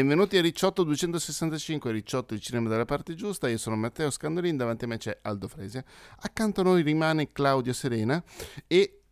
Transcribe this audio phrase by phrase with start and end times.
[0.00, 4.84] Benvenuti a Ricciotto 265, Ricciotto il cinema dalla parte giusta, io sono Matteo Scandolin, davanti
[4.84, 5.84] a me c'è Aldo Fresia,
[6.20, 8.24] accanto a noi rimane Claudio Serena
[8.66, 9.02] e,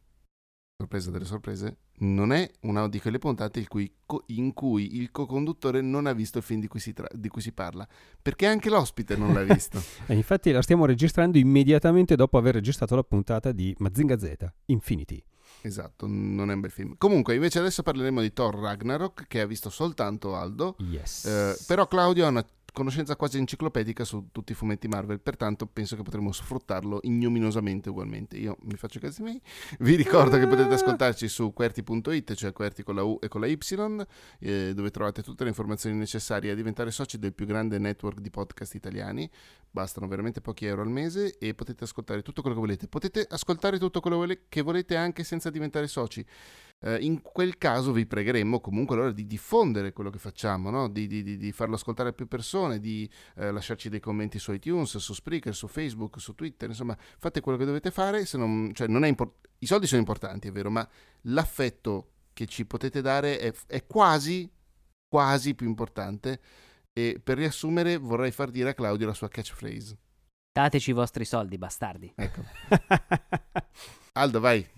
[0.79, 3.95] sorpresa delle sorprese, non è una di quelle puntate in cui,
[4.29, 7.43] in cui il co-conduttore non ha visto il film di cui, si tra- di cui
[7.43, 7.87] si parla,
[8.23, 9.83] perché anche l'ospite non l'ha visto.
[10.09, 15.23] Infatti la stiamo registrando immediatamente dopo aver registrato la puntata di Mazinga Z, Infinity.
[15.63, 16.95] Esatto, non è un bel film.
[16.99, 21.25] Comunque, invece adesso parleremo di Thor Ragnarok, che ha visto soltanto Aldo, Yes.
[21.25, 25.97] Eh, però Claudio ha una conoscenza quasi enciclopedica su tutti i fumetti Marvel, pertanto penso
[25.97, 28.37] che potremo sfruttarlo ignominosamente ugualmente.
[28.37, 29.41] Io mi faccio i cazzi miei.
[29.81, 33.47] Vi ricordo che potete ascoltarci su QWERTY.it, cioè QWERTY con la U e con la
[33.47, 33.59] Y,
[34.41, 38.31] eh, dove trovate tutte le informazioni necessarie a diventare soci del più grande network di
[38.31, 39.29] podcast italiani.
[39.71, 42.89] Bastano veramente pochi euro al mese e potete ascoltare tutto quello che volete.
[42.89, 46.25] Potete ascoltare tutto quello che volete anche senza diventare soci.
[46.81, 50.89] Eh, in quel caso vi pregheremmo comunque allora di diffondere quello che facciamo, no?
[50.89, 54.97] di, di- di- farlo ascoltare a più persone, di eh, lasciarci dei commenti su iTunes,
[54.99, 58.87] su Spreaker, su Facebook, su Twitter, insomma fate quello che dovete fare, se non, cioè,
[58.87, 60.89] non è impor- i soldi sono importanti, è vero, ma
[61.23, 64.49] l'affetto che ci potete dare è, è quasi,
[65.09, 66.41] quasi più importante
[66.93, 69.99] e per riassumere vorrei far dire a Claudio la sua catchphrase.
[70.53, 72.13] Dateci i vostri soldi, bastardi.
[72.15, 72.43] Ecco.
[74.15, 74.78] Aldo, vai.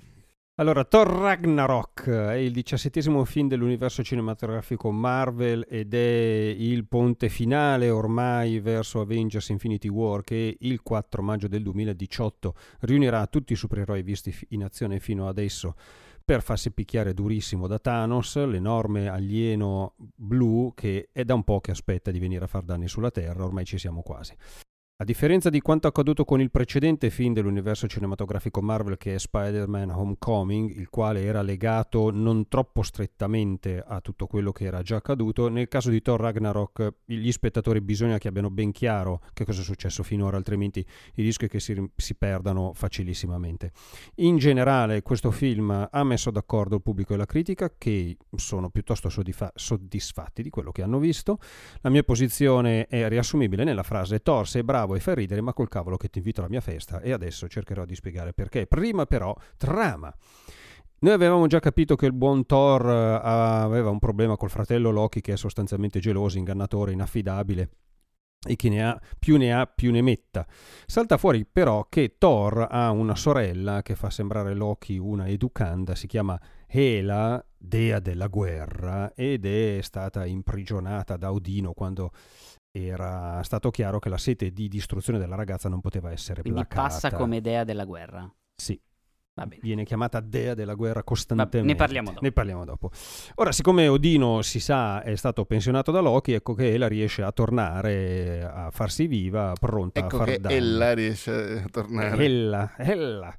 [0.60, 7.88] Allora, Thor Ragnarok è il diciassettesimo film dell'universo cinematografico Marvel ed è il ponte finale
[7.88, 14.02] ormai verso Avengers Infinity War che il 4 maggio del 2018 riunirà tutti i supereroi
[14.02, 15.76] visti in azione fino adesso
[16.22, 21.70] per farsi picchiare durissimo da Thanos, l'enorme alieno blu che è da un po' che
[21.70, 24.36] aspetta di venire a far danni sulla Terra, ormai ci siamo quasi.
[25.00, 29.88] A differenza di quanto accaduto con il precedente film dell'universo cinematografico Marvel che è Spider-Man
[29.88, 35.48] Homecoming, il quale era legato non troppo strettamente a tutto quello che era già accaduto,
[35.48, 39.64] nel caso di Thor Ragnarok gli spettatori bisogna che abbiano ben chiaro che cosa è
[39.64, 40.84] successo finora, altrimenti
[41.14, 43.72] il rischio è che si, si perdano facilissimamente.
[44.16, 49.08] In generale questo film ha messo d'accordo il pubblico e la critica che sono piuttosto
[49.08, 51.38] soddifa- soddisfatti di quello che hanno visto.
[51.80, 55.68] La mia posizione è riassumibile nella frase Thor sei bravo e fai ridere ma col
[55.68, 58.66] cavolo che ti invito alla mia festa e adesso cercherò di spiegare perché.
[58.66, 60.14] Prima però trama.
[61.02, 65.22] Noi avevamo già capito che il buon Thor eh, aveva un problema col fratello Loki
[65.22, 67.70] che è sostanzialmente geloso, ingannatore, inaffidabile
[68.46, 70.46] e che ne ha più ne ha più ne metta.
[70.86, 76.06] Salta fuori però che Thor ha una sorella che fa sembrare Loki una educanda, si
[76.06, 82.12] chiama Hela, dea della guerra, ed è stata imprigionata da Odino quando
[82.72, 86.82] era stato chiaro che la sete di distruzione della ragazza non poteva essere Quindi placata.
[86.88, 88.32] passa come idea della guerra.
[88.54, 88.80] Sì,
[89.34, 89.60] Va bene.
[89.62, 91.62] viene chiamata dea della guerra costantemente.
[91.72, 92.20] ne parliamo dopo.
[92.22, 92.90] Ne parliamo dopo.
[93.36, 97.32] Ora, siccome Odino si sa è stato pensionato da Loki, ecco che Ela riesce a
[97.32, 100.54] tornare a farsi viva, pronta Ecco a far che danno.
[100.54, 102.24] ella riesce a tornare.
[102.24, 103.34] Ella, ella.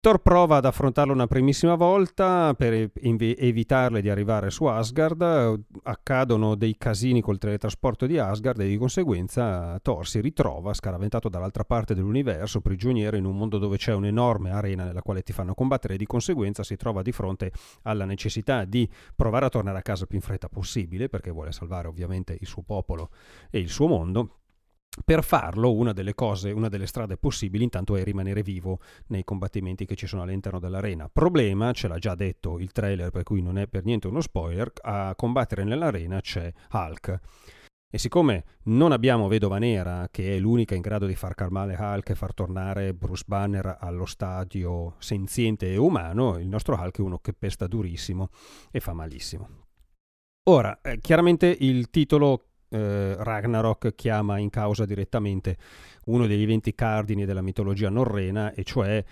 [0.00, 5.60] Thor prova ad affrontarlo una primissima volta per evitarle di arrivare su Asgard.
[5.82, 11.64] Accadono dei casini col teletrasporto di Asgard e di conseguenza Thor si ritrova scaraventato dall'altra
[11.64, 15.94] parte dell'universo, prigioniero in un mondo dove c'è un'enorme arena nella quale ti fanno combattere
[15.94, 17.50] e di conseguenza si trova di fronte
[17.82, 21.50] alla necessità di provare a tornare a casa il più in fretta possibile perché vuole
[21.50, 23.10] salvare ovviamente il suo popolo
[23.50, 24.37] e il suo mondo.
[25.04, 29.86] Per farlo, una delle cose, una delle strade possibili, intanto è rimanere vivo nei combattimenti
[29.86, 31.08] che ci sono all'interno dell'arena.
[31.12, 34.72] Problema, ce l'ha già detto il trailer, per cui non è per niente uno spoiler,
[34.82, 37.20] a combattere nell'arena c'è Hulk.
[37.90, 42.10] E siccome non abbiamo Vedova Nera, che è l'unica in grado di far calmare Hulk
[42.10, 47.18] e far tornare Bruce Banner allo stadio senziente e umano, il nostro Hulk è uno
[47.18, 48.28] che pesta durissimo
[48.70, 49.48] e fa malissimo.
[50.50, 55.56] Ora, eh, chiaramente il titolo eh, Ragnarok chiama in causa direttamente
[56.06, 59.04] uno degli eventi cardini della mitologia norrena, e cioè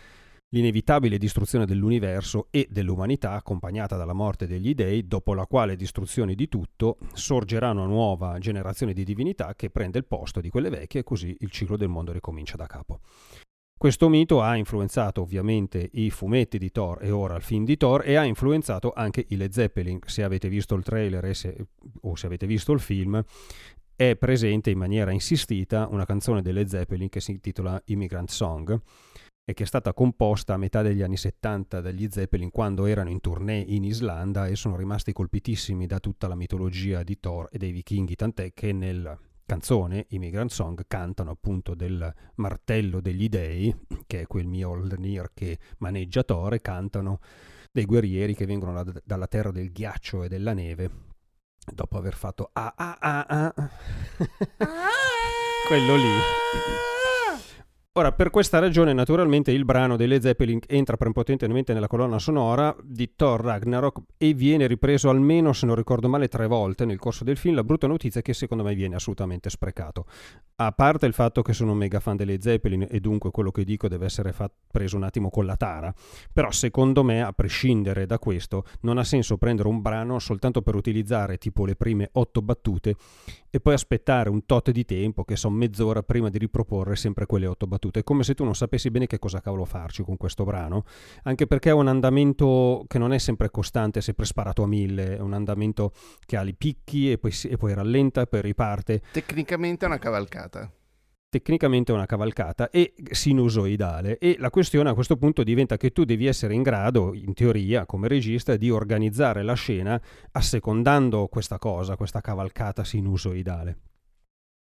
[0.50, 6.48] l'inevitabile distruzione dell'universo e dell'umanità accompagnata dalla morte degli dei, dopo la quale distruzione di
[6.48, 11.04] tutto sorgerà una nuova generazione di divinità che prende il posto di quelle vecchie e
[11.04, 13.00] così il ciclo del mondo ricomincia da capo.
[13.78, 18.06] Questo mito ha influenzato ovviamente i fumetti di Thor e ora il film di Thor
[18.06, 19.98] e ha influenzato anche i Led Zeppelin.
[20.06, 21.66] Se avete visto il trailer se,
[22.00, 23.22] o se avete visto il film,
[23.94, 28.80] è presente in maniera insistita una canzone delle Zeppelin che si intitola Immigrant Song
[29.44, 33.20] e che è stata composta a metà degli anni 70 dagli Zeppelin quando erano in
[33.20, 37.72] tournée in Islanda e sono rimasti colpitissimi da tutta la mitologia di Thor e dei
[37.72, 43.74] vichinghi, tant'è che nel canzone, i Migrant Song, cantano appunto del martello degli dei,
[44.06, 47.20] che è quel Mjolnir che maneggia Thor, cantano
[47.72, 50.90] dei guerrieri che vengono da, dalla terra del ghiaccio e della neve,
[51.72, 53.70] dopo aver fatto ah ah ah, ah.
[55.68, 56.94] quello lì.
[57.98, 63.12] Ora, per questa ragione, naturalmente, il brano delle Zeppelin entra prepotentemente nella colonna sonora di
[63.16, 67.38] Thor Ragnarok e viene ripreso almeno, se non ricordo male, tre volte nel corso del
[67.38, 67.54] film.
[67.54, 70.04] La brutta notizia è che secondo me viene assolutamente sprecato.
[70.56, 73.64] A parte il fatto che sono un mega fan delle Zeppelin e dunque quello che
[73.64, 75.94] dico deve essere fat- preso un attimo con la tara,
[76.30, 80.74] però secondo me, a prescindere da questo, non ha senso prendere un brano soltanto per
[80.74, 82.94] utilizzare tipo le prime otto battute
[83.56, 87.46] e poi aspettare un tot di tempo, che sono mezz'ora prima di riproporre sempre quelle
[87.46, 88.00] otto battute.
[88.00, 90.84] È come se tu non sapessi bene che cosa cavolo farci con questo brano,
[91.22, 95.16] anche perché è un andamento che non è sempre costante, è sempre sparato a mille,
[95.16, 95.92] è un andamento
[96.24, 99.02] che ha i picchi e poi, e poi rallenta e poi riparte.
[99.12, 100.70] Tecnicamente è una cavalcata
[101.40, 106.04] tecnicamente è una cavalcata e sinusoidale e la questione a questo punto diventa che tu
[106.04, 110.00] devi essere in grado, in teoria, come regista, di organizzare la scena
[110.32, 113.78] assecondando questa cosa, questa cavalcata sinusoidale.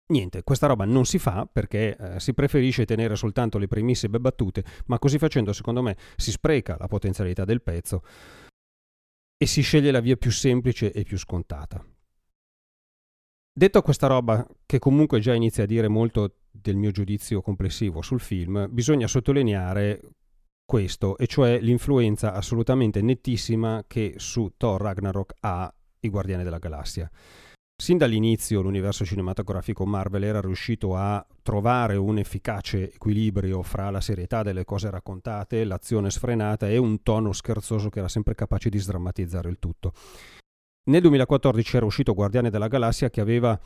[0.10, 4.64] Niente, questa roba non si fa perché eh, si preferisce tenere soltanto le premisse battute,
[4.88, 8.04] ma così facendo secondo me si spreca la potenzialità del pezzo
[9.38, 11.84] e si sceglie la via più semplice e più scontata.
[13.58, 18.20] Detto questa roba, che comunque già inizia a dire molto del mio giudizio complessivo sul
[18.20, 20.00] film, bisogna sottolineare
[20.64, 27.10] questo, e cioè l'influenza assolutamente nettissima che su Thor Ragnarok ha i Guardiani della Galassia.
[27.76, 34.44] Sin dall'inizio l'universo cinematografico Marvel era riuscito a trovare un efficace equilibrio fra la serietà
[34.44, 39.50] delle cose raccontate, l'azione sfrenata e un tono scherzoso che era sempre capace di sdrammatizzare
[39.50, 39.94] il tutto.
[40.88, 43.60] Nel 2014 era uscito Guardiane della Galassia che aveva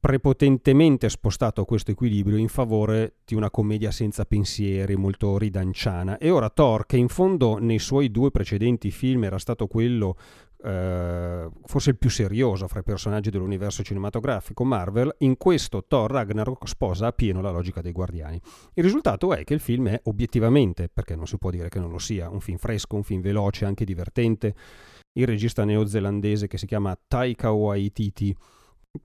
[0.00, 6.18] prepotentemente spostato questo equilibrio in favore di una commedia senza pensieri, molto ridanciana.
[6.18, 10.16] E ora Thor, che in fondo nei suoi due precedenti film era stato quello
[10.64, 16.66] eh, forse il più serioso fra i personaggi dell'universo cinematografico Marvel, in questo Thor Ragnarok
[16.66, 18.40] sposa a pieno la logica dei Guardiani.
[18.74, 21.90] Il risultato è che il film è obiettivamente, perché non si può dire che non
[21.90, 24.54] lo sia, un film fresco, un film veloce, anche divertente
[25.18, 28.34] il regista neozelandese che si chiama Taika Waititi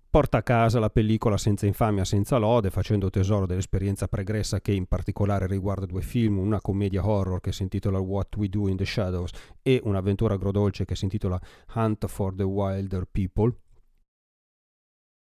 [0.10, 4.86] porta a casa la pellicola senza infamia, senza lode, facendo tesoro dell'esperienza pregressa che in
[4.86, 8.86] particolare riguarda due film, una commedia horror che si intitola What We Do in the
[8.86, 9.32] Shadows
[9.62, 11.40] e un'avventura agrodolce che si intitola
[11.74, 13.56] Hunt for the Wilder People.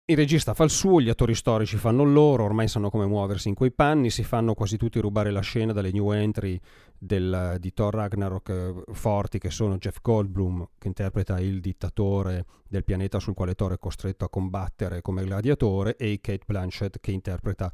[0.09, 3.47] Il regista fa il suo, gli attori storici fanno il loro, ormai sanno come muoversi
[3.47, 6.59] in quei panni, si fanno quasi tutti rubare la scena dalle new entry
[6.97, 12.83] del, di Thor Ragnarok eh, forti che sono Jeff Goldblum che interpreta il dittatore del
[12.83, 17.71] pianeta sul quale Thor è costretto a combattere come gladiatore e Kate Blanchett che interpreta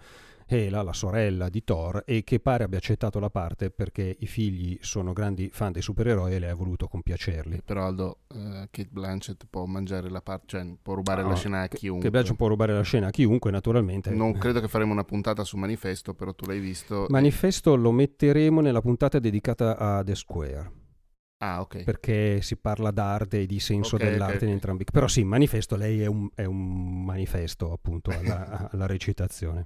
[0.47, 4.77] Hela, la sorella di Thor, e che pare abbia accettato la parte perché i figli
[4.81, 7.61] sono grandi fan dei supereroi e lei ha voluto compiacerli.
[7.65, 11.61] Però Aldo, uh, Kate Blanchett può mangiare la parte, cioè può rubare no, la scena
[11.61, 12.03] a chiunque.
[12.03, 14.11] Kate Blanchett può rubare la scena a chiunque, naturalmente.
[14.11, 17.07] Non credo che faremo una puntata su Manifesto, però tu l'hai visto.
[17.09, 17.77] Manifesto e...
[17.77, 20.83] lo metteremo nella puntata dedicata a The Square.
[21.37, 21.83] Ah, ok.
[21.83, 24.85] Perché si parla d'arte e di senso okay, dell'arte okay, in entrambi.
[24.85, 29.65] Però sì, manifesto, lei è un, è un manifesto appunto alla, alla recitazione.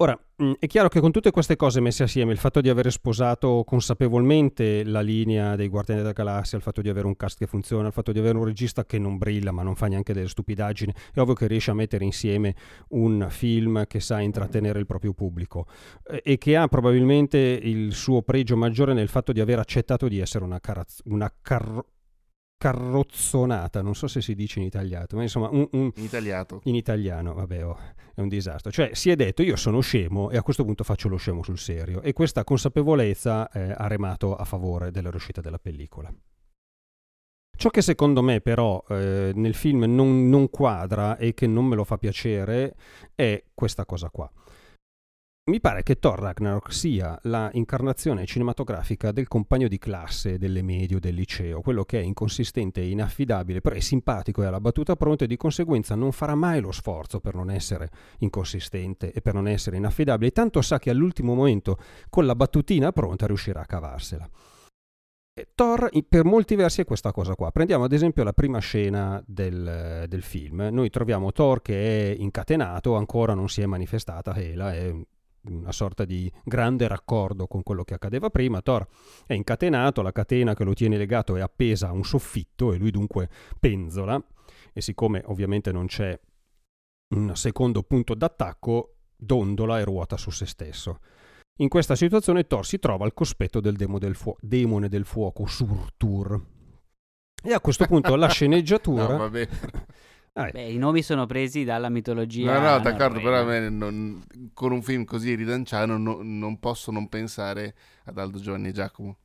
[0.00, 2.88] Ora, mm, è chiaro che con tutte queste cose messe assieme, il fatto di aver
[2.92, 7.48] sposato consapevolmente la linea dei Guardiani della Galassia, il fatto di avere un cast che
[7.48, 10.28] funziona, il fatto di avere un regista che non brilla ma non fa neanche delle
[10.28, 12.54] stupidaggini, è ovvio che riesce a mettere insieme
[12.90, 15.66] un film che sa intrattenere il proprio pubblico
[16.22, 20.44] e che ha probabilmente il suo pregio maggiore nel fatto di aver accettato di essere
[20.44, 21.86] una, caraz- una carro-
[22.58, 26.60] carrozzonata, non so se si dice in italiano, ma insomma un, un, in, italiano.
[26.64, 27.78] in italiano, vabbè, oh,
[28.14, 28.72] è un disastro.
[28.72, 31.58] Cioè si è detto io sono scemo e a questo punto faccio lo scemo sul
[31.58, 36.12] serio e questa consapevolezza eh, ha remato a favore della riuscita della pellicola.
[37.56, 41.76] Ciò che secondo me però eh, nel film non, non quadra e che non me
[41.76, 42.74] lo fa piacere
[43.14, 44.30] è questa cosa qua.
[45.48, 50.96] Mi pare che Thor Ragnarok sia la incarnazione cinematografica del compagno di classe delle medie
[50.96, 54.60] o del liceo, quello che è inconsistente e inaffidabile, però è simpatico e ha la
[54.60, 57.88] battuta pronta e di conseguenza non farà mai lo sforzo per non essere
[58.18, 61.78] inconsistente e per non essere inaffidabile, tanto sa che all'ultimo momento
[62.10, 64.28] con la battutina pronta riuscirà a cavarsela.
[65.54, 67.52] Thor per molti versi è questa cosa qua.
[67.52, 70.68] Prendiamo ad esempio la prima scena del, del film.
[70.70, 74.92] Noi troviamo Thor che è incatenato, ancora non si è manifestata Hela, è
[75.48, 78.60] una sorta di grande raccordo con quello che accadeva prima.
[78.62, 78.86] Thor
[79.26, 82.90] è incatenato, la catena che lo tiene legato è appesa a un soffitto e lui
[82.90, 83.28] dunque
[83.58, 84.22] penzola
[84.72, 86.18] e siccome ovviamente non c'è
[87.14, 91.00] un secondo punto d'attacco, dondola e ruota su se stesso.
[91.60, 96.40] In questa situazione Thor si trova al cospetto del del fuo- demone del fuoco Surtur.
[97.42, 99.16] E a questo punto la sceneggiatura...
[99.16, 99.30] No.
[100.40, 102.60] Ah, Beh, i nomi sono presi dalla mitologia.
[102.60, 104.22] No, no, d'accordo, però non-
[104.54, 109.16] con un film così ridanciano no- non posso non pensare ad Aldo Giovanni e Giacomo.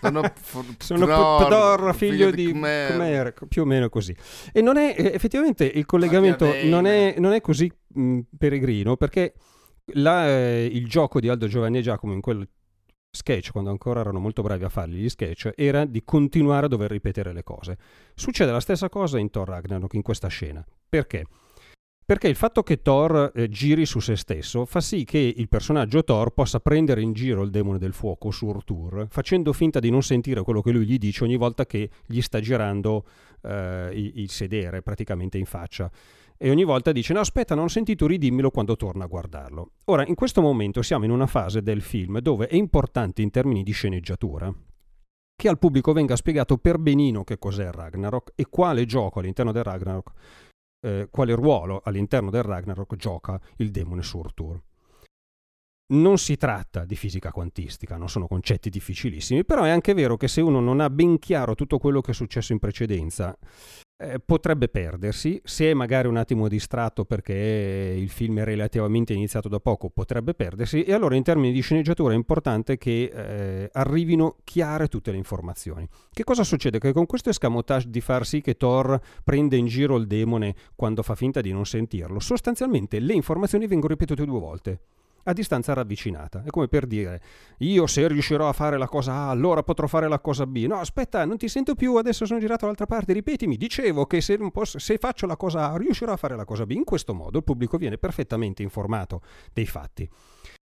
[0.00, 2.92] Sono, f- Sono Thor, Thor, figlio di Khmer.
[2.92, 4.14] Khmer, più o meno così.
[4.52, 9.34] E non è effettivamente il collegamento non è, non è così mh, peregrino perché
[9.94, 12.46] la, eh, il gioco di Aldo Giovanni e Giacomo in quel
[13.16, 16.90] sketch, quando ancora erano molto bravi a farli gli sketch, era di continuare a dover
[16.90, 17.76] ripetere le cose.
[18.14, 20.64] Succede la stessa cosa in Thor Ragnarok in questa scena.
[20.88, 21.24] Perché?
[22.06, 26.04] Perché il fatto che Thor eh, giri su se stesso fa sì che il personaggio
[26.04, 30.42] Thor possa prendere in giro il demone del fuoco, Surtur, facendo finta di non sentire
[30.42, 33.04] quello che lui gli dice ogni volta che gli sta girando
[33.42, 35.90] eh, il, il sedere praticamente in faccia.
[36.38, 39.72] E ogni volta dice: No, aspetta, non ho sentito, ridimmelo quando torna a guardarlo.
[39.86, 43.62] Ora, in questo momento siamo in una fase del film dove è importante in termini
[43.62, 44.52] di sceneggiatura
[45.36, 49.52] che al pubblico venga spiegato per benino che cos'è il Ragnarok e quale gioco all'interno
[49.52, 50.12] del Ragnarok
[50.86, 54.60] eh, quale ruolo all'interno del Ragnarok gioca il demone Surtur.
[55.88, 60.26] Non si tratta di fisica quantistica, non sono concetti difficilissimi, però è anche vero che
[60.26, 63.36] se uno non ha ben chiaro tutto quello che è successo in precedenza,
[63.98, 69.48] eh, potrebbe perdersi, se è magari un attimo distratto perché il film è relativamente iniziato
[69.48, 74.36] da poco, potrebbe perdersi, e allora in termini di sceneggiatura è importante che eh, arrivino
[74.44, 75.88] chiare tutte le informazioni.
[76.10, 76.78] Che cosa succede?
[76.78, 81.02] Che con questo escamotage di far sì che Thor prenda in giro il demone quando
[81.02, 84.80] fa finta di non sentirlo, sostanzialmente le informazioni vengono ripetute due volte
[85.26, 86.42] a distanza ravvicinata.
[86.44, 87.20] È come per dire,
[87.58, 90.64] io se riuscirò a fare la cosa A, allora potrò fare la cosa B.
[90.66, 94.38] No, aspetta, non ti sento più, adesso sono girato dall'altra parte, ripetimi, dicevo che se,
[94.50, 96.70] posso- se faccio la cosa A, riuscirò a fare la cosa B.
[96.72, 99.20] In questo modo il pubblico viene perfettamente informato
[99.52, 100.08] dei fatti.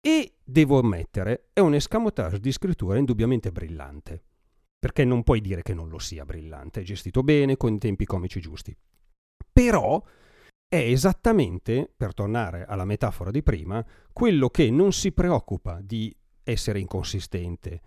[0.01, 4.23] E devo ammettere, è un escamotage di scrittura indubbiamente brillante.
[4.79, 8.05] Perché non puoi dire che non lo sia brillante, è gestito bene, con i tempi
[8.05, 8.77] comici giusti.
[9.53, 10.01] Però
[10.69, 16.81] è esattamente, per tornare alla metafora di prima, quello che non si preoccupa di essere
[16.81, 17.81] inconsistente,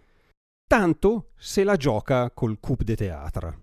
[0.68, 3.60] tanto se la gioca col coup de théâtre.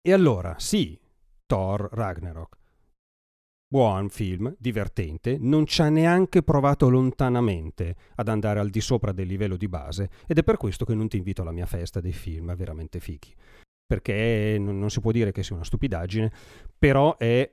[0.00, 0.98] E allora, sì,
[1.46, 2.56] Thor Ragnarok,
[3.66, 9.26] buon film, divertente, non ci ha neanche provato lontanamente ad andare al di sopra del
[9.26, 12.12] livello di base ed è per questo che non ti invito alla mia festa dei
[12.12, 13.34] film veramente fichi.
[13.86, 16.32] Perché non si può dire che sia una stupidaggine,
[16.78, 17.50] però è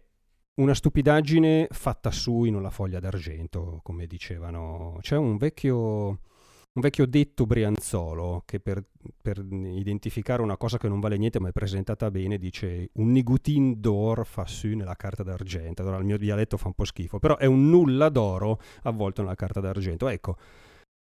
[0.56, 4.98] una stupidaggine fatta su in una foglia d'argento, come dicevano.
[5.02, 8.84] C'è un vecchio, un vecchio detto brianzolo che per,
[9.22, 13.80] per identificare una cosa che non vale niente ma è presentata bene dice un nigutin
[13.80, 15.82] d'or fa su nella carta d'argento.
[15.82, 19.36] Allora il mio dialetto fa un po' schifo, però è un nulla d'oro avvolto nella
[19.36, 20.10] carta d'argento.
[20.10, 20.38] Ecco,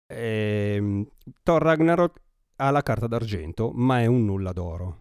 [0.07, 1.07] ehm,
[1.43, 2.21] Thor Ragnarok
[2.57, 4.99] ha la carta d'argento ma è un nulla d'oro.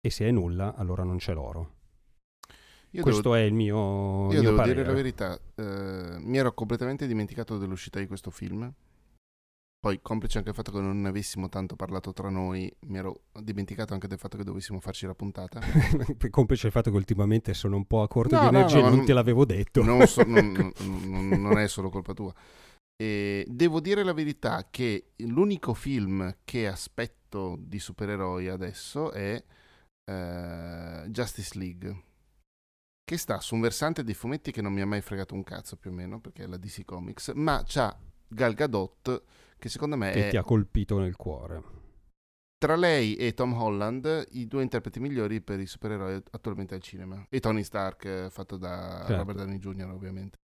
[0.00, 1.75] E se è nulla allora non c'è l'oro.
[2.90, 4.74] Io Questo devo, è il mio, io mio devo parere.
[4.76, 8.72] dire la verità, eh, mi ero completamente dimenticato dell'uscita di questo film.
[9.78, 13.24] Poi, complice anche il fatto che non ne avessimo tanto parlato tra noi, mi ero
[13.40, 15.60] dimenticato anche del fatto che dovessimo farci la puntata.
[16.30, 18.88] Complice il fatto che ultimamente sono un po' a corto No, di no, energia, no,
[18.88, 19.82] non non- te l'avevo detto.
[19.84, 22.34] non, so- non- non- non è solo colpa tua.
[23.00, 29.40] E devo dire la verità che l'unico film che aspetto di supereroi adesso è
[30.10, 32.02] eh, Justice League,
[33.06, 35.76] che sta su un versante dei fumetti che non mi ha mai fregato un cazzo
[35.76, 37.96] più o meno, perché è la DC Comics, ma c'ha
[38.26, 39.22] Gal Gadot
[39.58, 41.62] che secondo me che è ti ha colpito nel cuore.
[42.58, 47.24] tra lei e Tom Holland i due interpreti migliori per i supereroi attualmente al cinema.
[47.30, 49.16] E Tony Stark, eh, fatto da Certo.
[49.16, 49.90] Robert Downey Jr.
[49.90, 50.38] ovviamente.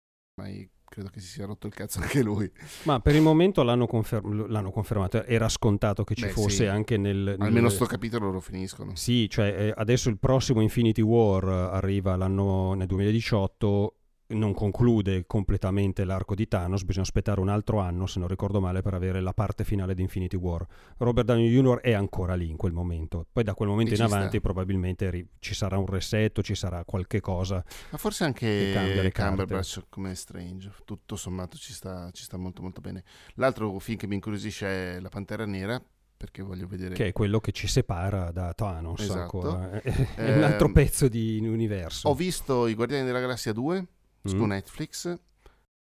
[0.41, 2.51] Mai credo che si sia rotto il cazzo anche lui.
[2.85, 6.67] Ma per il momento l'hanno, confer- l'hanno confermato, era scontato che ci Beh, fosse sì.
[6.67, 7.37] anche nel...
[7.39, 8.95] Almeno nel- sto capitolo lo finiscono.
[8.97, 13.98] Sì, cioè eh, adesso il prossimo Infinity War eh, arriva l'anno nel 2018,
[14.29, 18.83] non conclude completamente l'arco di Thanos, bisogna aspettare un altro anno, se non ricordo male,
[18.83, 20.67] per avere la parte finale di Infinity War.
[20.99, 21.79] Robert Downey Jr.
[21.81, 24.17] è ancora lì in quel momento, poi da quel momento E in ci sta.
[24.17, 27.65] avanti probabilmente ri- ci sarà un resetto, ci sarà qualche cosa.
[27.91, 29.11] Ma forse anche.
[29.15, 33.05] Cumberbatch come Strange, tutto sommato ci sta, ci sta molto molto bene.
[33.35, 35.83] L'altro film che mi incuriosisce è La Pantera Nera,
[36.17, 36.95] perché voglio vedere...
[36.95, 39.21] Che è quello che ci separa da Thanos Esatto.
[39.21, 39.71] ancora.
[39.81, 39.81] È,
[40.17, 42.09] è un Ehm, altro pezzo di universo.
[42.09, 43.87] Ho visto I Guardiani della Galassia 2
[44.29, 44.49] su Mm.
[44.49, 45.19] Netflix,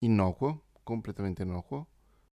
[0.00, 1.86] innocuo, completamente innocuo.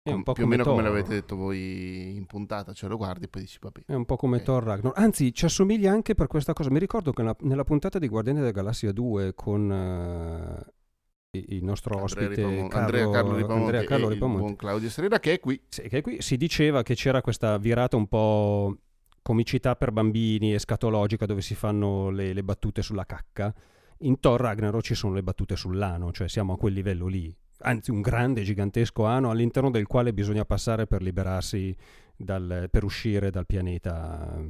[0.03, 0.83] È Com- più o come meno come Thor.
[0.91, 3.81] l'avete detto voi in puntata, cioè lo guardi e poi dici vabbè.
[3.85, 4.43] È un po' come Ok.
[4.43, 4.97] Thor Ragnarok.
[4.97, 6.71] Anzi, ci assomiglia anche per questa cosa.
[6.71, 11.99] Mi ricordo che nella, nella puntata di Guardiani della Galassia 2 con eh, il- nostro
[11.99, 14.41] Andrea, ospite Ripamo- Carlo, Andrea Carlo Ripamonti Andrea Carlo e il Ripamonti.
[14.43, 15.61] buon Claudio Serena che è qui.
[15.69, 18.75] Sì, che qui si diceva che c'era questa virata un po'
[19.21, 23.53] comicità per bambini, escatologica, dove si fanno le, le battute sulla cacca.
[24.01, 27.33] In Thor Ragnarok ci sono le battute sull'ano, cioè siamo a quel livello lì.
[27.63, 31.75] Anzi, un grande, gigantesco ano all'interno del quale bisogna passare per liberarsi,
[32.15, 34.41] dal- per uscire dal pianeta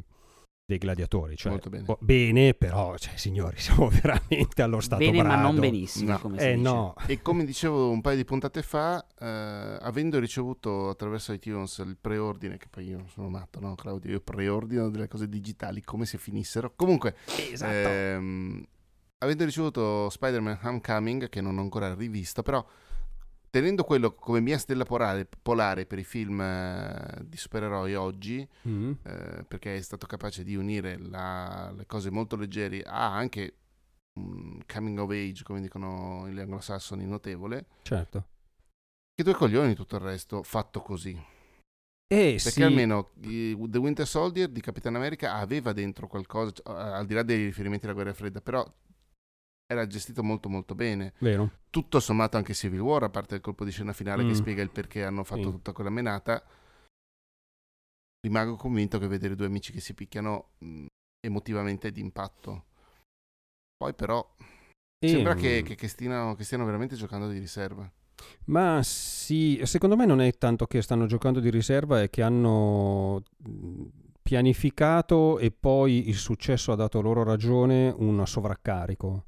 [0.66, 1.36] dei gladiatori.
[1.36, 1.84] Cioè, Molto bene.
[1.84, 5.42] boh, bene, però, cioè, signori, siamo veramente allo stato Bene, ma brado.
[5.42, 6.20] non benissimo, No.
[6.20, 6.62] come si Eh dice.
[6.70, 11.98] no, E come dicevo un paio di puntate fa, eh, avendo ricevuto attraverso iTunes il
[12.00, 14.12] preordine, che poi io sono matto, no Claudio?
[14.12, 16.72] Io preordino delle cose digitali come se finissero.
[16.74, 17.18] Comunque,
[17.52, 17.70] esatto.
[17.90, 18.66] ehm,
[19.22, 22.66] avendo ricevuto Spider-Man Homecoming, che non ho ancora rivisto, però
[23.50, 28.92] tenendo quello come mia stella polare, polare per i film eh, di supereroi oggi, Mm.
[29.04, 33.56] eh, perché è stato capace di unire la- le cose molto leggeri a anche
[34.20, 37.66] un coming of age, come dicono gli anglosassoni, notevole.
[37.84, 38.28] certo.
[39.14, 41.12] Che due coglioni tutto il resto fatto così.
[42.08, 42.64] Eh Perché sì.
[42.64, 47.46] almeno The Winter Soldier di Capitan America aveva dentro qualcosa, eh, al di là dei
[47.46, 48.66] riferimenti alla guerra fredda, però
[49.72, 51.14] era gestito molto molto bene.
[51.20, 51.50] Vero.
[51.70, 54.36] Tutto sommato anche Civil War, a parte il colpo di scena finale che Mm.
[54.36, 55.52] spiega il perché hanno fatto Sì.
[55.52, 56.44] tutta quella menata,
[58.26, 60.86] rimango convinto che vedere due amici che si picchiano mh,
[61.26, 62.66] emotivamente è d'impatto.
[63.78, 64.36] Poi però
[65.04, 67.90] sembra Ehm, che, che- che stiano, che stiano veramente giocando di riserva.
[68.46, 73.24] Ma sì, secondo me non è tanto che stanno giocando di riserva, è che hanno
[73.38, 73.86] mh,
[74.22, 79.26] pianificato e poi il successo ha dato loro ragione un sovraccarico.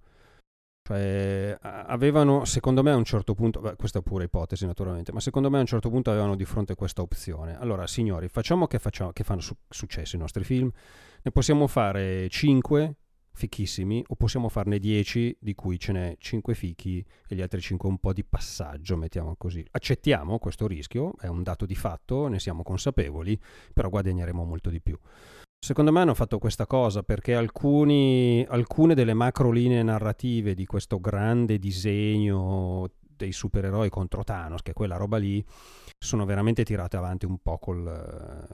[0.90, 5.22] A- avevano, secondo me a un certo punto, beh, questa è pure ipotesi naturalmente, ma
[5.22, 7.58] secondo me a un certo punto avevano di fronte questa opzione.
[7.58, 10.70] Allora, signori, facciamo che, facciamo, che fanno su- successo i nostri film,
[11.22, 12.96] ne possiamo fare 5
[13.36, 17.90] fichissimi o possiamo farne 10 di cui ce n'è 5 fichi e gli altri 5
[17.90, 19.66] un po' di passaggio, mettiamo così.
[19.72, 23.40] Accettiamo questo rischio, è un dato di fatto, ne siamo consapevoli,
[23.74, 24.98] però guadagneremo molto di più.
[25.64, 31.00] Secondo me hanno fatto questa cosa perché alcuni, alcune delle macro linee narrative di questo
[31.00, 35.42] grande disegno dei supereroi contro Thanos, che è quella roba lì,
[35.98, 38.46] sono veramente tirate avanti un po' col,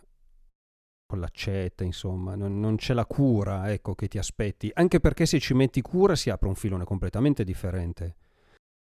[1.07, 5.39] con l'accetta, insomma, non, non c'è la cura, ecco, che ti aspetti, anche perché se
[5.39, 8.17] ci metti cura si apre un filone completamente differente.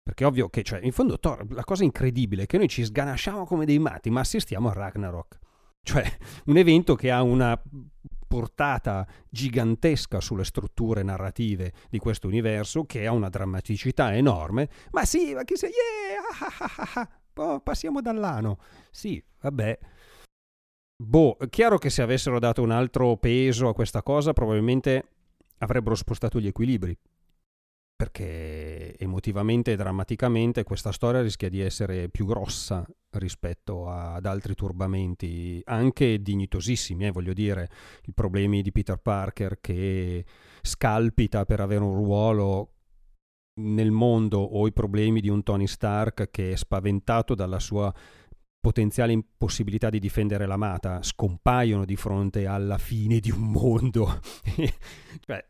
[0.02, 2.84] Perché è ovvio che, cioè, in fondo Thor, la cosa incredibile è che noi ci
[2.84, 5.38] sganasciamo come dei matti, ma assistiamo a Ragnarok.
[5.86, 6.04] Cioè,
[6.46, 7.62] un evento che ha una
[8.36, 14.70] portata gigantesca sulle strutture narrative di questo universo, che ha una drammaticità enorme.
[14.92, 15.72] Ma sì, ma chi sei?
[15.72, 16.48] Yeah!
[16.48, 17.60] ah, ah, ah, ah, ah.
[17.62, 18.58] Passiamo dall'ano.
[18.92, 19.80] Sì, vabbè.
[20.98, 25.08] Boh, è chiaro che se avessero dato un altro peso a questa cosa, probabilmente
[25.60, 26.98] avrebbero spostato gli equilibri.
[27.98, 35.62] Perché emotivamente e drammaticamente questa storia rischia di essere più grossa rispetto ad altri turbamenti,
[35.66, 37.70] anche dignitosissimi, eh, voglio dire,
[38.08, 40.26] i problemi di Peter Parker che
[40.62, 42.72] scalpita per avere un ruolo
[43.62, 47.94] nel mondo o i problemi di un Tony Stark che è spaventato dalla sua
[48.60, 54.20] potenziale impossibilità di difendere l'amata scompaiono di fronte alla fine di un mondo.
[55.22, 55.46] cioè,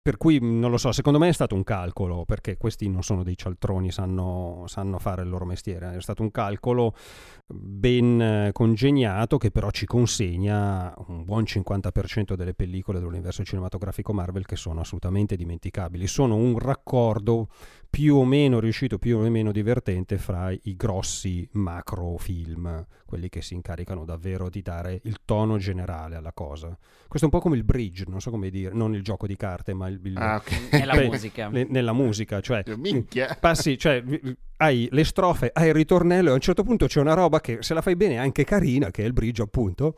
[0.00, 3.22] per cui non lo so, secondo me è stato un calcolo, perché questi non sono
[3.22, 5.96] dei cialtroni, sanno, sanno fare il loro mestiere.
[5.96, 6.94] È stato un calcolo
[7.46, 14.46] ben eh, congegnato che però ci consegna un buon 50% delle pellicole dell'universo cinematografico Marvel
[14.46, 16.06] che sono assolutamente dimenticabili.
[16.06, 17.48] Sono un raccordo
[17.90, 23.40] più o meno riuscito, più o meno divertente fra i grossi macro film, quelli che
[23.40, 26.76] si incaricano davvero di dare il tono generale alla cosa.
[27.08, 29.36] Questo è un po' come il bridge, non so come dire, non il gioco di
[29.36, 30.72] carte, ma il, il Ah, ok.
[30.72, 31.48] Nella Beh, musica.
[31.48, 33.36] le- nella musica, cioè Minchia.
[33.40, 34.02] passi, cioè
[34.58, 37.58] hai le strofe, hai il ritornello e a un certo punto c'è una roba che
[37.60, 39.96] se la fai bene è anche carina, che è il bridge appunto,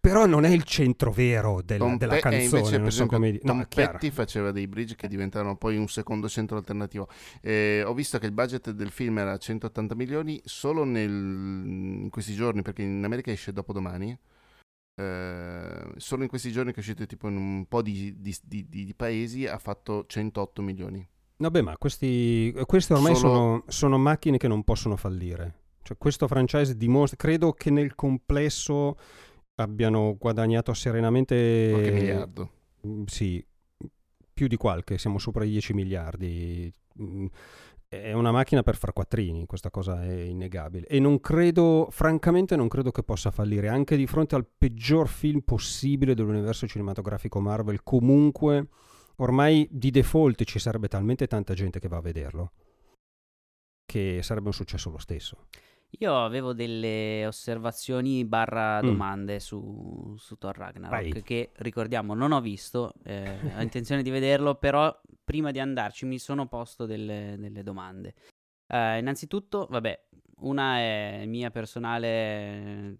[0.00, 2.90] però non è il centro vero della, Tom della Pe- eh, canzone, invece, per non
[2.92, 3.42] so come dire.
[3.44, 3.66] Tom No.
[3.68, 7.08] Petty faceva dei bridge che diventavano poi un secondo centro alternativo.
[7.42, 12.34] Eh, ho visto che il budget del film era 180 milioni solo nel- in questi
[12.34, 14.16] giorni, perché in America esce dopodomani.
[14.98, 18.66] Eh, solo in questi giorni che è uscito tipo in un po' di, di- di-
[18.68, 21.06] di- paesi ha fatto 108 milioni.
[21.38, 25.64] Vabbè, ma questi, queste ormai Solo- sono, sono macchine che non possono fallire.
[25.82, 28.96] Cioè, questo franchise dimostra, credo che nel complesso
[29.56, 31.68] abbiano guadagnato serenamente...
[31.70, 32.50] Qualche miliardo.
[32.86, 33.44] Mm, Sì,
[34.32, 36.72] più di qualche, siamo sopra i 10 miliardi.
[37.88, 40.86] È una macchina per far quattrini, questa cosa è innegabile.
[40.86, 45.40] E non credo, francamente, non credo che possa fallire, anche di fronte al peggior film
[45.40, 47.82] possibile dell'universo cinematografico Marvel.
[47.82, 48.68] Comunque,
[49.16, 52.52] ormai di default ci sarebbe talmente tanta gente che va a vederlo
[53.86, 55.46] che sarebbe un successo lo stesso.
[55.98, 58.86] Io avevo delle osservazioni barra Mm.
[58.86, 61.22] domande su, su Thor Ragnarok Vai.
[61.22, 64.94] che ricordiamo non ho visto, eh, ho intenzione di vederlo, però
[65.24, 68.14] prima di andarci mi sono posto delle, delle domande.
[68.66, 70.04] Eh, innanzitutto, vabbè,
[70.40, 72.98] una è mia personale eh,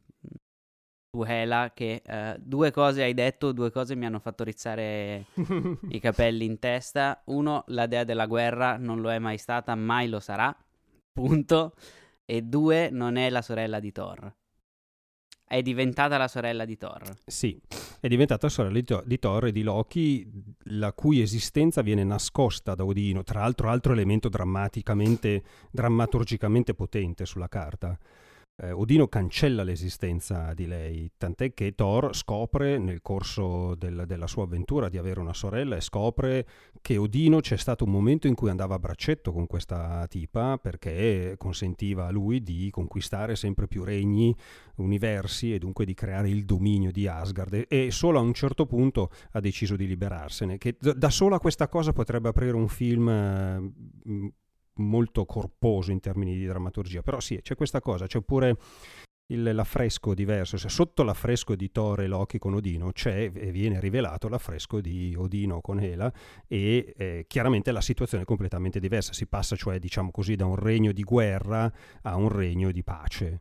[1.11, 5.27] su Hela che eh, due cose hai detto, due cose mi hanno fatto rizzare
[5.91, 7.21] i capelli in testa.
[7.27, 10.57] Uno, la dea della guerra non lo è mai stata, mai lo sarà.
[11.13, 11.75] Punto.
[12.29, 14.35] E due, non è la sorella di Thor.
[15.49, 17.03] È diventata la sorella di Thor.
[17.25, 17.57] Sì,
[18.01, 20.29] è diventata sorella di, Thor- di Thor e di Loki,
[20.65, 27.49] la cui esistenza viene nascosta da Odino, tra l'altro altro elemento drammaticamente, drammaturgicamente potente sulla
[27.49, 27.97] carta.
[28.59, 34.45] Eh, Odino cancella l'esistenza di lei, tant'è che Thor scopre nel corso del- della sua
[34.45, 36.47] avventura di avere una sorella e scopre
[36.81, 41.35] che Odino c'è stato un momento in cui andava a braccetto con questa tipa perché
[41.37, 44.35] consentiva a lui di conquistare sempre più regni
[44.77, 48.65] universi e dunque di creare il dominio di Asgard e- e solo a un certo
[48.65, 54.33] punto ha deciso di liberarsene che da sola questa cosa potrebbe aprire un film eh,
[54.77, 58.57] molto corposo in termini di drammaturgia però sì c'è questa cosa c'è pure
[59.29, 63.81] il- l'affresco diverso cioè, sotto l'affresco di Thor e Loki con Odino c'è e viene
[63.81, 66.13] rivelato l'affresco di Odino con Hela
[66.47, 70.57] e eh, chiaramente la situazione è completamente diversa si passa cioè diciamo così da un
[70.57, 73.41] regno di guerra a un regno di pace.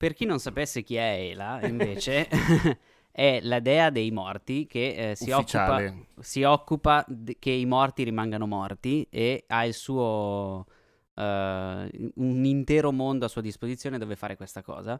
[0.00, 2.26] Per chi non sapesse chi è Ela, invece,
[3.20, 8.02] è la dea dei morti che eh, si, occupa, si occupa d- che i morti
[8.02, 10.64] rimangano morti e ha il suo
[11.14, 14.98] eh, un intero mondo a sua disposizione dove fare questa cosa.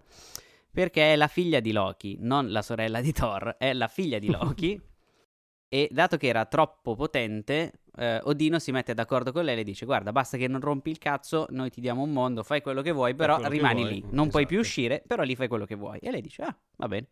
[0.71, 4.31] Perché è la figlia di Loki, non la sorella di Thor, è la figlia di
[4.31, 4.79] Loki.
[5.73, 9.65] e dato che era troppo potente, eh, Odino si mette d'accordo con lei e le
[9.65, 12.83] dice: Guarda, basta che non rompi il cazzo, noi ti diamo un mondo, fai quello
[12.83, 14.05] che vuoi, però quello rimani vuoi, lì.
[14.11, 14.69] Non puoi più esatto.
[14.69, 15.99] uscire, però lì fai quello che vuoi.
[16.01, 17.07] E lei dice: Ah, va bene.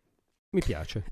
[0.51, 1.03] Mi piace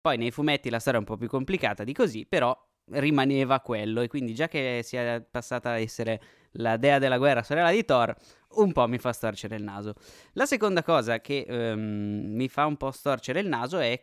[0.00, 2.56] Poi nei fumetti la storia è un po' più complicata di così, però
[2.92, 4.00] rimaneva quello.
[4.00, 8.14] E quindi, già che sia passata a essere la dea della guerra, sorella di Thor,
[8.50, 9.94] un po' mi fa storcere il naso.
[10.34, 14.00] La seconda cosa che ehm, mi fa un po' storcere il naso è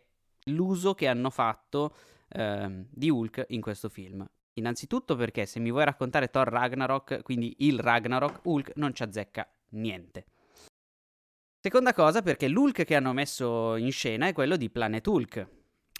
[0.47, 1.95] l'uso che hanno fatto
[2.29, 4.27] ehm, di Hulk in questo film.
[4.55, 9.49] Innanzitutto perché se mi vuoi raccontare Thor Ragnarok, quindi il Ragnarok, Hulk non ci azzecca
[9.69, 10.25] niente.
[11.63, 15.47] Seconda cosa perché l'Hulk che hanno messo in scena è quello di Planet Hulk,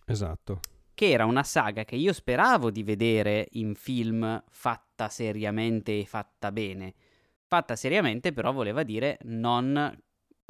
[0.06, 0.60] esatto.
[0.94, 6.52] Che era una saga che io speravo di vedere in film fatta seriamente e fatta
[6.52, 6.94] bene.
[7.48, 9.98] Fatta seriamente però voleva dire non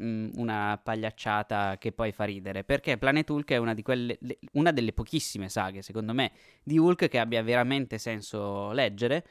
[0.02, 4.38] mm, una pagliacciata che poi fa ridere, perché Planet Hulk è una, di quelle, le-
[4.54, 6.32] una delle pochissime saghe, secondo me,
[6.64, 9.24] di Hulk che abbia veramente senso leggere,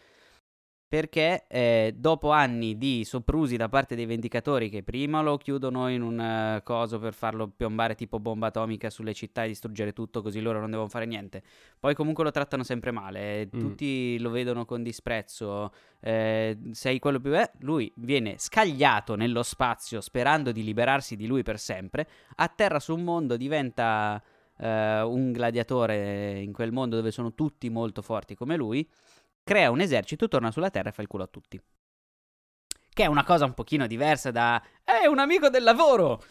[0.94, 6.04] perché eh, dopo anni di soprusi da parte dei Vendicatori che prima lo chiudono in
[6.04, 10.40] un eh, coso per farlo piombare tipo bomba atomica sulle città e distruggere tutto così
[10.40, 11.42] loro non devono fare niente,
[11.80, 13.60] poi comunque lo trattano sempre male, eh, Mm.
[13.60, 17.36] tutti lo vedono con disprezzo, eh, sei quello più...
[17.36, 22.94] Eh, lui viene scagliato nello spazio sperando di liberarsi di lui per sempre, atterra su
[22.94, 24.22] un mondo, diventa
[24.60, 28.88] eh, un gladiatore in quel mondo dove sono tutti molto forti come lui,
[29.44, 31.62] crea un esercito, torna sulla Terra e fa il culo a tutti.
[32.94, 34.62] Che è una cosa un pochino diversa da...
[34.84, 36.22] È un amico del lavoro!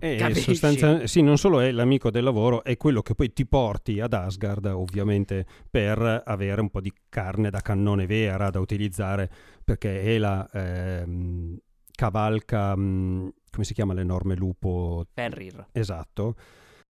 [0.00, 0.54] E Capisci?
[0.54, 4.12] sostanza- sì, non solo è l'amico del lavoro, è quello che poi ti porti ad
[4.12, 9.28] Asgard, ovviamente, per avere un po' di carne da cannone vera da utilizzare,
[9.64, 11.58] perché Ela ehm,
[11.90, 15.04] cavalca, mm, come si chiama l'enorme lupo?
[15.12, 15.66] Fenrir.
[15.72, 16.36] Esatto.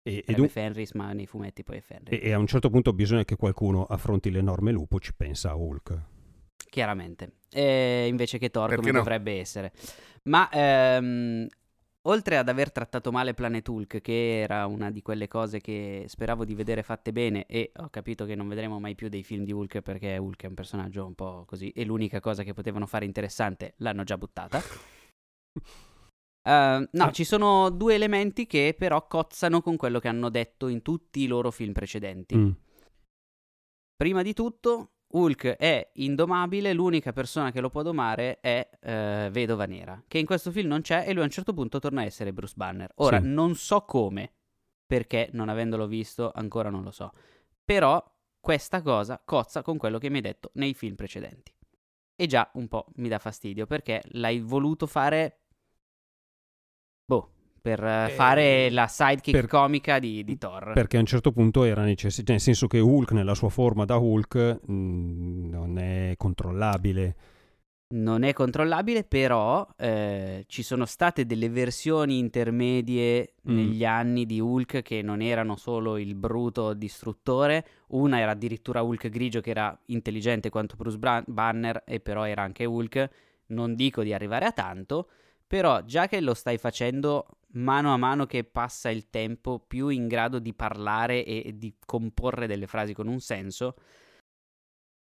[0.07, 2.13] E, e, Sarebbe dun- Fenris, ma nei fumetti poi è Fenris.
[2.13, 6.01] e- e a un certo punto bisogna che qualcuno affronti l'enorme lupo, ci pensa Hulk.
[6.69, 7.33] Chiaramente.
[7.51, 8.99] E invece che Thor Perché come no?
[8.99, 9.73] dovrebbe essere.
[10.23, 11.45] Ma ehm,
[12.03, 16.45] oltre ad aver trattato male Planet Hulk, che era una di quelle cose che speravo
[16.45, 19.51] di vedere fatte bene, e ho capito che non vedremo mai più dei film di
[19.51, 23.03] Hulk perché Hulk è un personaggio un po' così, e l'unica cosa che potevano fare
[23.05, 24.61] interessante l'hanno già buttata.
[26.47, 27.11] Ehm, no, Ah.
[27.11, 31.27] ci sono due elementi che però cozzano con quello che hanno detto in tutti i
[31.27, 32.35] loro film precedenti.
[32.37, 32.51] Mm.
[33.95, 39.65] Prima di tutto, Hulk è indomabile, l'unica persona che lo può domare è eh, Vedova
[39.65, 42.05] Nera, che in questo film non c'è e lui a un certo punto torna a
[42.05, 42.91] essere Bruce Banner.
[42.97, 43.27] Ora, Sì.
[43.27, 44.33] non so come,
[44.85, 47.11] perché non avendolo visto ancora non lo so,
[47.65, 48.01] però
[48.39, 51.51] questa cosa cozza con quello che mi hai detto nei film precedenti.
[52.15, 55.41] E già un po' mi dà fastidio, perché l'hai voluto fare...
[57.17, 57.29] Boh,
[57.61, 60.73] per eh, Eh, fare la sidekick per- comica di, di Thor.
[60.73, 63.95] Perché a un certo punto era necessario, nel senso che Hulk nella sua forma da
[63.95, 67.15] Hulk mm, non è controllabile.
[67.89, 73.55] Non è controllabile, però eh, ci sono state delle versioni intermedie Mm.
[73.55, 79.07] negli anni di Hulk che non erano solo il bruto distruttore, una era addirittura Hulk
[79.07, 83.09] grigio che era intelligente quanto Bruce Banner e però era anche Hulk,
[83.47, 85.07] non dico di arrivare a tanto,
[85.47, 90.07] però già che lo stai facendo mano a mano che passa il tempo più in
[90.07, 93.75] grado di parlare e di comporre delle frasi con un senso,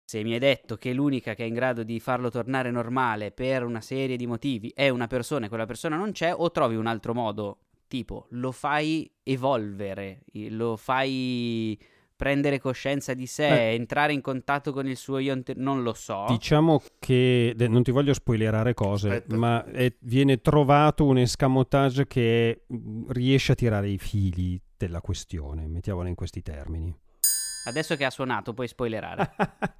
[0.09, 3.65] se mi hai detto che l'unica che è in grado di farlo tornare normale per
[3.65, 6.87] una serie di motivi è una persona e quella persona non c'è, o trovi un
[6.87, 11.77] altro modo, tipo lo fai evolvere, lo fai
[12.17, 13.73] prendere coscienza di sé, Eh.
[13.75, 16.25] entrare in contatto con il suo io, non lo so.
[16.27, 19.37] Diciamo che, de- non ti voglio spoilerare cose, Aspetta.
[19.37, 25.67] ma è- viene trovato un escamotage che mm, riesce a tirare i fili della questione,
[25.67, 26.93] mettiamola in questi termini.
[27.67, 29.31] Adesso che ha suonato puoi spoilerare.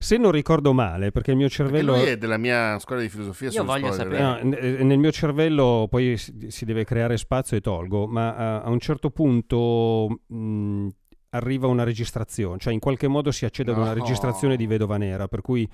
[0.00, 1.96] Se non ricordo male, perché il mio Perché cervello...
[1.96, 4.40] lui è della mia scuola di filosofia Io voglio spoiler, sapere.
[4.40, 4.44] eh.
[4.44, 8.68] No, n- nel mio cervello poi si deve creare spazio e tolgo, ma a, a
[8.70, 10.86] un certo punto mh,
[11.30, 13.94] arriva una registrazione, cioè in qualche modo si accede ad una No.
[13.94, 15.68] registrazione di Vedova Nera, per cui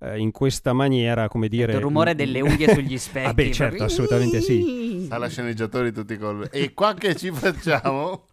[0.00, 1.72] eh, in questa maniera, come dire...
[1.72, 3.26] il rumore mh, delle unghie sugli specchi.
[3.26, 5.06] Ah beh, certo, assolutamente sì.
[5.08, 6.48] Sala sceneggiatori tutti col...
[6.52, 8.26] E qua che ci facciamo?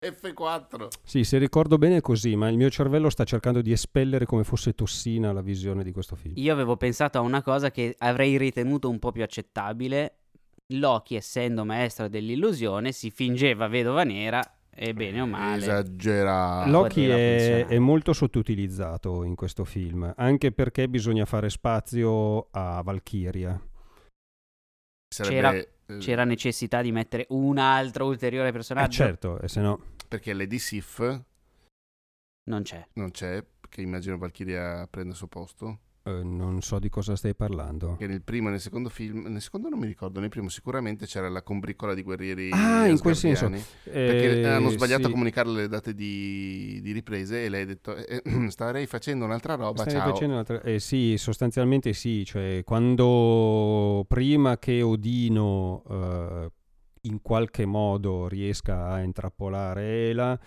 [0.00, 0.88] F4.
[1.02, 4.44] Sì, se ricordo bene è così, ma il mio cervello sta cercando di espellere come
[4.44, 6.34] fosse tossina la visione di questo film.
[6.36, 10.14] Io avevo pensato a una cosa che avrei ritenuto un po' più accettabile.
[10.72, 14.40] Loki, essendo maestro dell'illusione, si fingeva vedova nera
[14.78, 15.62] e bene o male.
[15.62, 16.70] Esagerato.
[16.70, 23.60] Loki è, è molto sottoutilizzato in questo film, anche perché bisogna fare spazio a Valkyria.
[25.12, 28.90] Sarebbe, eh, C'era necessità di mettere un altro ulteriore Eh, personaggio?
[28.92, 29.80] certo, e se no...
[30.06, 30.98] Perché Lady Sif
[32.50, 32.86] Non c'è.
[32.94, 35.80] non c'è, che immagino Valkyria prenda il suo posto.
[36.08, 37.96] Eh, non so di cosa stai parlando.
[37.96, 41.06] Che nel primo e nel secondo film, nel secondo non mi ricordo, nel primo sicuramente
[41.06, 43.44] c'era la combricola di guerrieri Ah, in quel senso.
[43.46, 47.62] asgardiani, Perché Eh, hanno sbagliato sì, a comunicare le date di, di riprese e lei
[47.62, 50.10] ha detto eh, eh, starei facendo un'altra roba, Stai ciao.
[50.12, 56.50] facendo un'altra- eh, sì, sostanzialmente sì, cioè quando prima che Odino eh,
[57.02, 60.38] in qualche modo riesca a intrappolare Ela,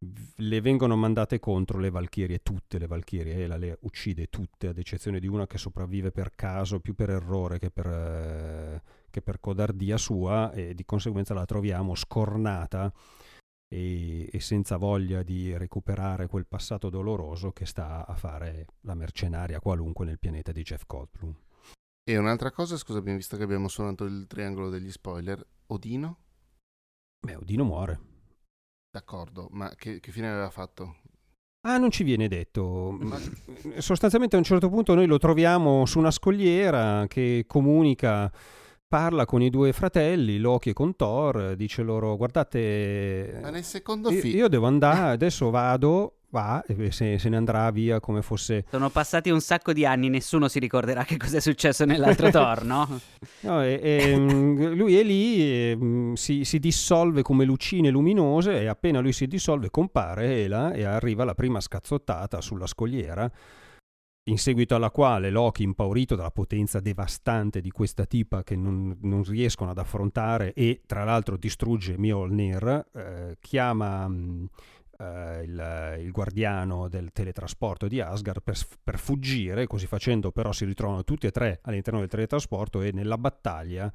[0.00, 5.18] le vengono mandate contro le Valchirie, tutte le Valchirie, Ela le uccide tutte, ad eccezione
[5.18, 9.96] di una che sopravvive per caso, più per errore che per, eh, che per codardia
[9.96, 12.92] sua, e di conseguenza la troviamo scornata
[13.68, 19.60] e, e senza voglia di recuperare quel passato doloroso che sta a fare la mercenaria
[19.60, 21.34] qualunque nel pianeta di Jeff Goldblum.
[22.04, 25.44] E un'altra cosa, scusa, abbiamo visto che abbiamo suonato il triangolo degli spoiler.
[25.66, 26.18] Odino?
[27.20, 28.17] Beh, Odino muore.
[28.98, 30.96] D'accordo, ma che, che fine aveva fatto?
[31.60, 32.90] Ah, non ci viene detto.
[32.98, 33.16] Ma-
[33.78, 38.28] Sostanzialmente a un certo punto noi lo troviamo su una scogliera che comunica,
[38.88, 44.10] parla con i due fratelli, Loki e con Thor, dice loro guardate, Ma nel secondo
[44.10, 44.36] film...
[44.36, 48.64] io devo andare, adesso vado, va, e se, se ne andrà via come fosse...
[48.70, 52.64] Sono passati un sacco di anni, nessuno si ricorderà che cosa è successo nell'altro Thor,
[52.64, 53.00] no?
[53.40, 58.66] E- e, mm, lui è lì, e, mm, si, si dissolve come lucine luminose e
[58.66, 63.30] appena lui si dissolve compare Ela e arriva la prima scazzottata sulla scogliera,
[64.28, 69.22] in seguito alla quale Loki, impaurito dalla potenza devastante di questa tipa che non, non
[69.22, 74.06] riescono ad affrontare e tra l'altro distrugge Mjolnir, eh, chiama...
[74.06, 74.44] mm,
[74.98, 80.64] eh, il, il guardiano del teletrasporto di Asgard per, per fuggire, così facendo però si
[80.64, 83.92] ritrovano tutti e tre all'interno del teletrasporto e nella battaglia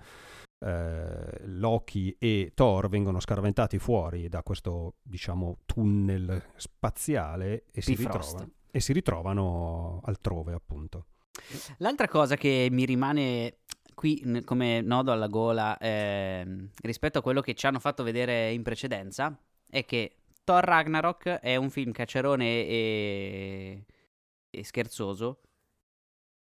[0.66, 8.50] eh, Loki e Thor vengono scaraventati fuori da questo, diciamo, tunnel spaziale e si, ritrovano,
[8.72, 11.08] e si ritrovano altrove, appunto.
[11.78, 13.58] L'altra cosa che mi rimane
[13.94, 18.64] qui come nodo alla gola ehm, rispetto a quello che ci hanno fatto vedere in
[18.64, 19.38] precedenza
[19.70, 23.86] è che Thor Ragnarok è un film caccerone e,
[24.50, 25.42] e scherzoso.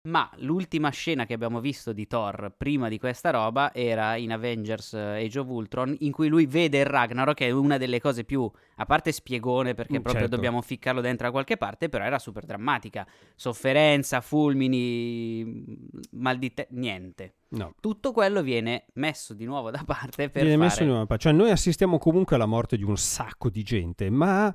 [0.04, 4.94] Ma l'ultima scena che abbiamo visto di Thor prima di questa roba era in Avengers
[4.96, 8.24] eh, Age of Ultron, in cui lui vede il Ragnarok, che è una delle cose
[8.24, 10.36] più, a parte spiegone, perché Mm, proprio certo.
[10.36, 13.06] dobbiamo ficcarlo dentro da qualche parte, però era super drammatica.
[13.36, 15.78] Sofferenza, fulmini,
[16.14, 17.36] mal di te- niente.
[17.50, 17.76] No.
[17.80, 20.58] Tutto quello viene messo di nuovo da parte per Viene fare...
[20.68, 24.10] messo in una pa- Cioè, noi assistiamo comunque alla morte di un sacco di gente,
[24.10, 24.52] ma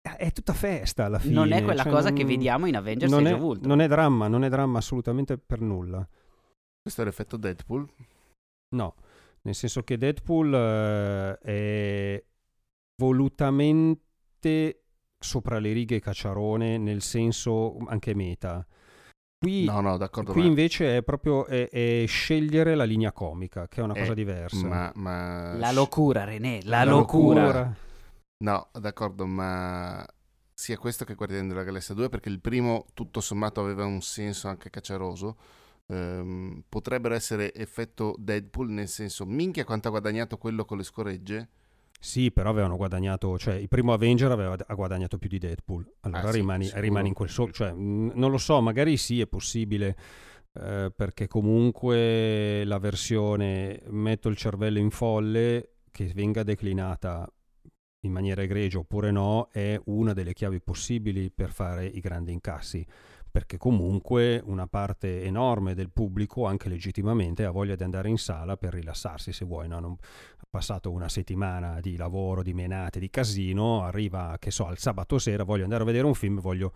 [0.00, 1.34] è tutta festa alla fine.
[1.34, 3.68] Non è quella cioè, cosa non- che vediamo in Avengers non Age è, of Ultron.
[3.68, 6.06] non è dramma, non è dramma assolutamente per nulla.
[6.80, 7.86] Questo è l'effetto Deadpool.
[8.74, 8.94] No,
[9.42, 12.24] nel senso che Deadpool eh, è
[13.00, 14.82] volutamente
[15.18, 18.64] sopra le righe cacciarone, nel senso anche meta.
[19.40, 20.32] Qui, No, no, d'accordo.
[20.32, 24.14] qui invece è proprio è- è scegliere la linea comica, che è una Eh, cosa
[24.14, 24.66] diversa.
[24.66, 27.40] ma, ma- La locura, René, la, La locura.
[27.42, 27.76] locura.
[28.40, 30.06] No, d'accordo, ma
[30.54, 34.48] sia questo che Guardiani della Galassia 2, perché il primo tutto sommato aveva un senso
[34.48, 35.36] anche cacciaroso.
[35.86, 41.48] Ehm, potrebbero essere effetto Deadpool, nel senso, minchia quanto ha guadagnato quello con le scoregge.
[42.00, 45.94] Sì, però avevano guadagnato, cioè il primo Avenger aveva, ha guadagnato più di Deadpool.
[46.00, 49.20] Allora Ah, sì, rimani, rimani in quel solo, cioè mh, non lo so, magari sì
[49.20, 49.96] è possibile,
[50.52, 57.28] eh, perché comunque la versione metto il cervello in folle che venga declinata
[58.02, 62.86] in maniera egregia oppure no è una delle chiavi possibili per fare i grandi incassi
[63.30, 68.56] perché comunque una parte enorme del pubblico anche legittimamente ha voglia di andare in sala
[68.56, 69.80] per rilassarsi se vuoi no?
[69.80, 69.96] Non-
[70.50, 75.44] passato una settimana di lavoro, di menate, di casino, arriva, che so, al sabato sera,
[75.44, 76.72] voglio andare a vedere un film, voglio,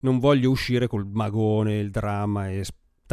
[0.00, 2.64] non voglio uscire col magone, il dramma e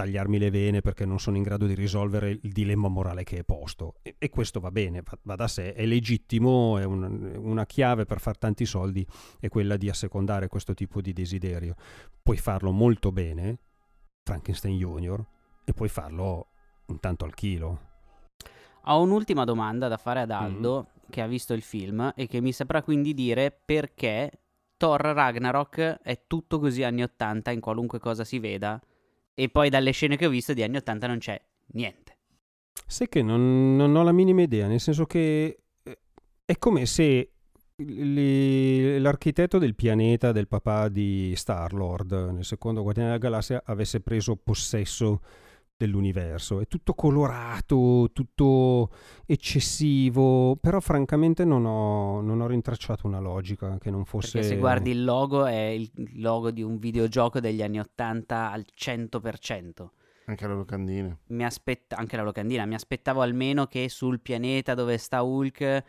[0.02, 3.44] tagliarmi le vene perché non sono in grado di risolvere il dilemma morale che è
[3.44, 3.96] posto.
[4.02, 8.06] E, e questo va bene, va, va da sé, è legittimo, è un- una chiave
[8.06, 9.06] per far tanti soldi,
[9.40, 11.76] è quella di assecondare questo tipo di desiderio.
[12.24, 13.60] Puoi farlo molto bene,
[14.24, 15.24] Frankenstein Junior,
[15.64, 16.48] e puoi farlo
[16.88, 17.90] un tanto al chilo.
[18.86, 20.32] Ho un'ultima domanda da fare ad.
[20.32, 24.32] Aldo, che ha visto il film, e che mi saprà quindi dire perché
[24.78, 28.82] Thor Ragnarok è tutto così anni 80 in qualunque cosa si veda,
[29.34, 31.42] e poi dalle scene che ho visto di anni 80 non c'è
[31.74, 32.18] niente.
[32.86, 36.00] Sai che non, non ho la minima idea, nel senso che eh,
[36.46, 37.32] è come se
[37.78, 44.36] li- l'architetto del pianeta del papà di Star-Lord nel secondo Guardiani della Galassia avesse preso
[44.36, 45.22] possesso
[45.86, 46.60] dell'universo.
[46.60, 48.90] È tutto colorato, tutto
[49.26, 54.40] eccessivo, però francamente non ho, non ho rintracciato una logica che non fosse...
[54.40, 55.90] Perché se guardi il logo è il
[56.22, 59.88] logo di un videogioco degli anni 80 al 100%.
[60.26, 61.18] Anche la locandina.
[61.28, 65.84] Mi aspetta anche la locandina, mi aspettavo almeno che sul pianeta dove sta Hulk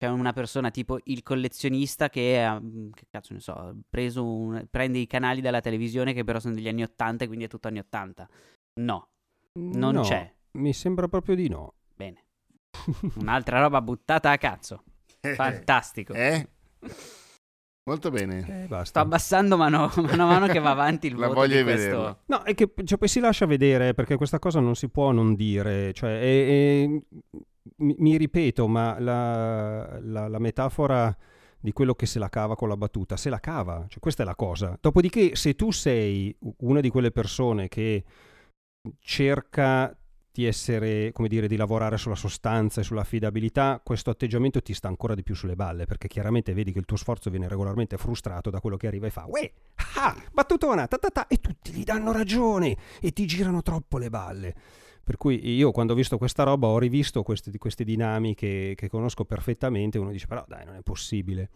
[0.00, 3.76] c'è una persona tipo il collezionista che ha, che cazzo ne so,
[4.22, 7.48] un- prende i canali dalla televisione che però sono degli anni 80 e quindi è
[7.48, 8.28] tutto anni 80.
[8.80, 9.08] No,
[9.58, 10.32] non No, c'è.
[10.52, 11.74] Mi sembra proprio di no.
[11.94, 12.24] Bene.
[13.16, 14.84] Un'altra roba buttata a cazzo.
[15.20, 16.12] Fantastico.
[16.14, 16.48] Eh?
[17.84, 18.66] Molto bene.
[18.68, 21.64] Eh, Sto abbassando mano, mano a mano che va avanti il La voto voglia di
[21.64, 22.20] di questo.
[22.26, 25.34] No, è che cioè, poi si lascia vedere perché questa cosa non si può non
[25.34, 25.92] dire.
[25.92, 26.46] Cioè, è-
[26.84, 26.88] è-
[27.78, 31.14] mi, mi ripeto, ma la, la- la metafora
[31.58, 34.26] di quello che se la cava con la battuta, se la cava, cioè, questa è
[34.26, 34.78] la cosa.
[34.80, 38.04] Dopodiché, se tu sei una di quelle persone che
[39.00, 39.94] cerca
[40.32, 45.14] di essere, come dire, di lavorare sulla sostanza e sull'affidabilità, questo atteggiamento ti sta ancora
[45.14, 48.60] di più sulle balle, perché chiaramente vedi che il tuo sforzo viene regolarmente frustrato da
[48.60, 49.52] quello che arriva e fa, uè,
[49.96, 54.08] ah, battutona, ta ta ta, e tutti gli danno ragione e ti girano troppo le
[54.08, 54.54] balle.
[55.02, 59.24] Per cui io quando ho visto questa roba ho rivisto queste, queste dinamiche che conosco
[59.24, 61.50] perfettamente, uno dice però dai non è possibile.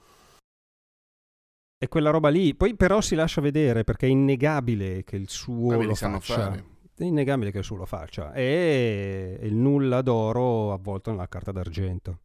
[1.79, 5.69] E quella roba lì, poi però si lascia vedere perché è innegabile che il suo
[5.69, 6.19] Vabbè, lo faccia.
[6.19, 6.74] fare.
[6.97, 8.33] È innegabile che il suo lo faccia.
[8.33, 12.21] E il nulla d'oro avvolto nella carta d'argento.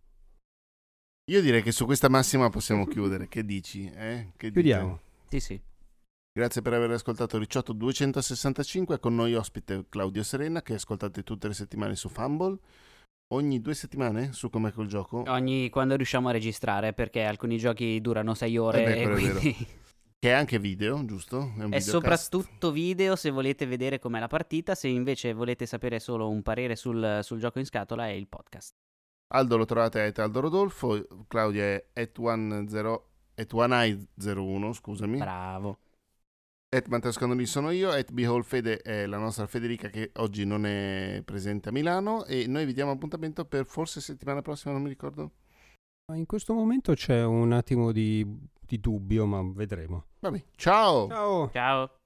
[1.32, 3.28] Io direi che su questa massima possiamo chiudere.
[3.28, 3.86] Che dici?
[3.86, 4.32] Eh?
[4.36, 4.52] Che dite?
[4.52, 5.00] Chiudiamo.
[5.28, 5.62] Sì, sì.
[6.32, 9.00] Grazie per aver ascoltato Ricciotto 265.
[9.00, 12.58] Con noi ospite Claudio Serena, che ascoltate tutte le settimane su Fumble.
[13.32, 15.24] Ogni due settimane su Com'è col gioco.
[15.28, 19.10] Ogni quando riusciamo a registrare, perché alcuni giochi durano sei ore Eh beh, e è
[19.12, 19.68] quindi
[20.22, 21.54] Che è anche video, giusto?
[21.58, 26.00] È, un È soprattutto video se volete vedere com'è la partita, se invece volete sapere
[26.00, 28.76] solo un parere sul, sul gioco in scatola è il podcast.
[29.32, 33.02] Aldo lo trovate a Aldo Rodolfo, Claudia è at 10
[33.36, 35.18] at 1i01, scusami.
[35.20, 35.80] Bravo.
[36.76, 40.66] At Matteo Scandolini sono io, at Behold Fede è la nostra Federica che oggi non
[40.66, 44.90] è presente a Milano e noi vi diamo appuntamento per forse settimana prossima, non mi
[44.90, 45.32] ricordo.
[46.14, 48.26] In questo momento c'è un attimo di,
[48.70, 50.06] di dubbio, ma vedremo.
[50.20, 51.08] Vabbè, ciao!
[51.08, 51.50] Ciao!
[51.52, 51.99] Ciao.